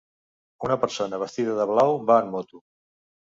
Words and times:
Una 0.67 0.77
persona 0.85 1.19
vestida 1.23 1.59
de 1.59 1.67
blau 1.73 1.93
va 2.09 2.19
en 2.25 2.33
moto. 2.37 2.63